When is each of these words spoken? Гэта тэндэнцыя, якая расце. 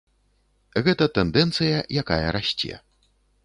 Гэта 0.87 1.09
тэндэнцыя, 1.19 1.77
якая 2.05 2.25
расце. 2.41 2.73